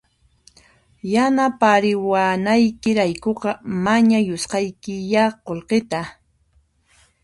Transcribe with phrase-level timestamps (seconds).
[1.13, 3.49] Yanapariwanaykiraykuqa
[3.83, 5.99] mañayusqaykiya qullqita